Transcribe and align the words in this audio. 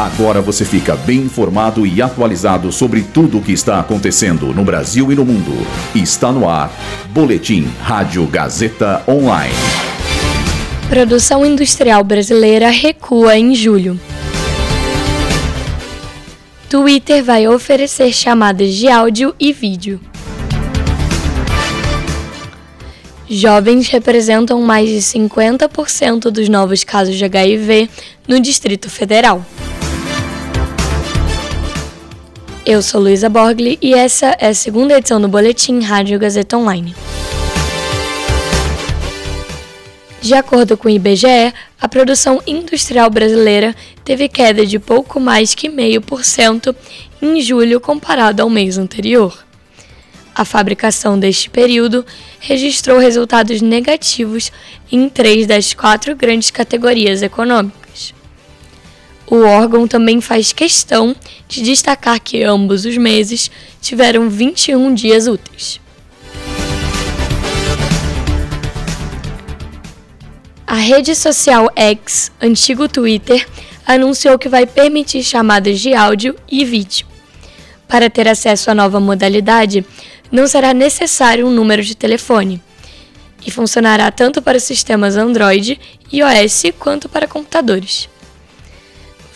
Agora 0.00 0.40
você 0.40 0.64
fica 0.64 0.96
bem 0.96 1.18
informado 1.18 1.86
e 1.86 2.00
atualizado 2.00 2.72
sobre 2.72 3.02
tudo 3.02 3.36
o 3.36 3.42
que 3.42 3.52
está 3.52 3.78
acontecendo 3.78 4.46
no 4.46 4.64
Brasil 4.64 5.12
e 5.12 5.14
no 5.14 5.26
mundo. 5.26 5.52
Está 5.94 6.32
no 6.32 6.48
ar. 6.48 6.72
Boletim 7.10 7.70
Rádio 7.82 8.26
Gazeta 8.26 9.02
Online. 9.06 9.52
Produção 10.88 11.44
industrial 11.44 12.02
brasileira 12.02 12.70
recua 12.70 13.36
em 13.36 13.54
julho. 13.54 14.00
Twitter 16.70 17.22
vai 17.22 17.46
oferecer 17.46 18.10
chamadas 18.14 18.72
de 18.72 18.88
áudio 18.88 19.34
e 19.38 19.52
vídeo. 19.52 20.00
Jovens 23.28 23.88
representam 23.88 24.62
mais 24.62 24.88
de 24.88 24.96
50% 24.96 26.30
dos 26.30 26.48
novos 26.48 26.84
casos 26.84 27.16
de 27.16 27.24
HIV 27.26 27.90
no 28.26 28.40
Distrito 28.40 28.88
Federal. 28.88 29.44
Eu 32.64 32.82
sou 32.82 33.00
Luísa 33.00 33.30
Borgli 33.30 33.78
e 33.80 33.94
essa 33.94 34.36
é 34.38 34.48
a 34.48 34.54
segunda 34.54 34.96
edição 34.98 35.18
do 35.18 35.26
Boletim 35.26 35.80
Rádio 35.80 36.18
Gazeta 36.18 36.58
Online. 36.58 36.94
De 40.20 40.34
acordo 40.34 40.76
com 40.76 40.86
o 40.86 40.90
IBGE, 40.90 41.54
a 41.80 41.88
produção 41.88 42.42
industrial 42.46 43.08
brasileira 43.08 43.74
teve 44.04 44.28
queda 44.28 44.66
de 44.66 44.78
pouco 44.78 45.18
mais 45.18 45.54
que 45.54 45.70
0,5% 45.70 46.76
em 47.22 47.40
julho 47.40 47.80
comparado 47.80 48.42
ao 48.42 48.50
mês 48.50 48.76
anterior. 48.76 49.42
A 50.34 50.44
fabricação 50.44 51.18
deste 51.18 51.48
período 51.48 52.04
registrou 52.38 52.98
resultados 52.98 53.62
negativos 53.62 54.52
em 54.92 55.08
três 55.08 55.46
das 55.46 55.72
quatro 55.72 56.14
grandes 56.14 56.50
categorias 56.50 57.22
econômicas. 57.22 58.12
O 59.30 59.42
órgão 59.44 59.86
também 59.86 60.20
faz 60.20 60.52
questão 60.52 61.14
de 61.46 61.62
destacar 61.62 62.18
que 62.18 62.42
ambos 62.42 62.84
os 62.84 62.96
meses 62.96 63.48
tiveram 63.80 64.28
21 64.28 64.92
dias 64.92 65.28
úteis. 65.28 65.80
A 70.66 70.74
rede 70.74 71.14
social 71.14 71.70
X, 71.76 72.32
antigo 72.42 72.88
Twitter, 72.88 73.46
anunciou 73.86 74.36
que 74.36 74.48
vai 74.48 74.66
permitir 74.66 75.22
chamadas 75.22 75.78
de 75.78 75.94
áudio 75.94 76.34
e 76.50 76.64
vídeo. 76.64 77.06
Para 77.86 78.10
ter 78.10 78.26
acesso 78.26 78.68
à 78.68 78.74
nova 78.74 78.98
modalidade, 78.98 79.86
não 80.30 80.48
será 80.48 80.74
necessário 80.74 81.46
um 81.46 81.50
número 81.52 81.84
de 81.84 81.94
telefone 81.94 82.60
e 83.46 83.50
funcionará 83.50 84.10
tanto 84.10 84.42
para 84.42 84.58
sistemas 84.58 85.16
Android 85.16 85.80
e 86.10 86.18
iOS 86.18 86.64
quanto 86.80 87.08
para 87.08 87.28
computadores. 87.28 88.08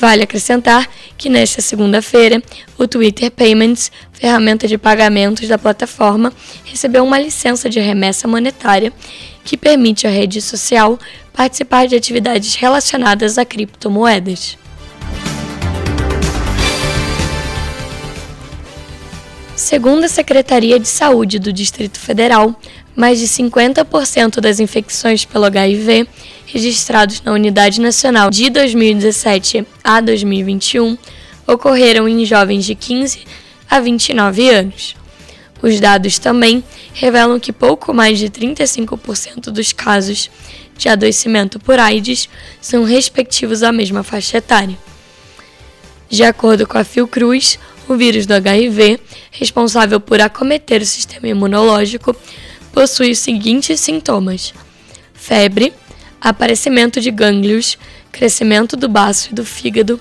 Vale 0.00 0.22
acrescentar 0.22 0.88
que 1.16 1.28
nesta 1.28 1.60
segunda-feira, 1.60 2.40
o 2.78 2.86
Twitter 2.86 3.30
Payments, 3.32 3.90
ferramenta 4.12 4.68
de 4.68 4.78
pagamentos 4.78 5.48
da 5.48 5.58
plataforma, 5.58 6.32
recebeu 6.64 7.04
uma 7.04 7.18
licença 7.18 7.68
de 7.68 7.80
remessa 7.80 8.28
monetária 8.28 8.92
que 9.44 9.56
permite 9.56 10.06
à 10.06 10.10
rede 10.10 10.40
social 10.40 10.98
participar 11.32 11.88
de 11.88 11.96
atividades 11.96 12.54
relacionadas 12.54 13.38
a 13.38 13.44
criptomoedas. 13.44 14.56
Segundo 19.58 20.04
a 20.04 20.08
Secretaria 20.08 20.78
de 20.78 20.86
Saúde 20.86 21.40
do 21.40 21.52
Distrito 21.52 21.98
Federal, 21.98 22.54
mais 22.94 23.18
de 23.18 23.26
50% 23.26 24.38
das 24.38 24.60
infecções 24.60 25.24
pelo 25.24 25.46
HIV 25.46 26.06
registrados 26.46 27.20
na 27.22 27.32
Unidade 27.32 27.80
Nacional 27.80 28.30
de 28.30 28.50
2017 28.50 29.66
a 29.82 30.00
2021 30.00 30.96
ocorreram 31.44 32.08
em 32.08 32.24
jovens 32.24 32.64
de 32.64 32.76
15 32.76 33.24
a 33.68 33.80
29 33.80 34.48
anos. 34.48 34.94
Os 35.60 35.80
dados 35.80 36.20
também 36.20 36.62
revelam 36.94 37.40
que 37.40 37.52
pouco 37.52 37.92
mais 37.92 38.16
de 38.20 38.30
35% 38.30 39.50
dos 39.50 39.72
casos 39.72 40.30
de 40.76 40.88
adoecimento 40.88 41.58
por 41.58 41.80
AIDS 41.80 42.28
são 42.60 42.84
respectivos 42.84 43.64
à 43.64 43.72
mesma 43.72 44.04
faixa 44.04 44.38
etária. 44.38 44.78
De 46.08 46.22
acordo 46.22 46.64
com 46.64 46.78
a 46.78 46.84
Fiocruz, 46.84 47.58
o 47.92 47.96
vírus 47.96 48.26
do 48.26 48.34
HIV, 48.34 49.00
responsável 49.30 50.00
por 50.00 50.20
acometer 50.20 50.82
o 50.82 50.86
sistema 50.86 51.28
imunológico, 51.28 52.14
possui 52.72 53.10
os 53.10 53.18
seguintes 53.18 53.80
sintomas: 53.80 54.52
febre, 55.14 55.72
aparecimento 56.20 57.00
de 57.00 57.10
gânglios, 57.10 57.78
crescimento 58.12 58.76
do 58.76 58.88
baço 58.88 59.30
e 59.30 59.34
do 59.34 59.44
fígado, 59.44 60.00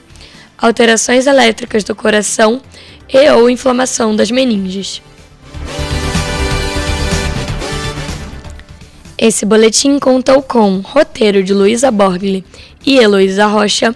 alterações 0.57 1.27
elétricas 1.27 1.83
do 1.83 1.95
coração 1.95 2.61
e 3.07 3.29
ou 3.31 3.49
inflamação 3.49 4.15
das 4.15 4.31
meninges. 4.31 5.01
Esse 9.17 9.45
boletim 9.45 9.97
contou 9.97 10.43
com 10.43 10.79
roteiro 10.79 11.43
de 11.43 11.51
Luísa 11.51 11.89
Borgli 11.89 12.45
e 12.85 12.97
Heloísa 12.97 13.47
Rocha, 13.47 13.95